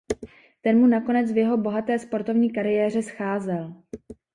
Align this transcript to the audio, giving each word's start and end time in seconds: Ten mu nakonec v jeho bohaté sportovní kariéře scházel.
Ten 0.61 0.77
mu 0.81 0.87
nakonec 0.89 1.29
v 1.31 1.37
jeho 1.37 1.57
bohaté 1.57 1.99
sportovní 1.99 2.51
kariéře 2.51 3.01
scházel. 3.01 3.75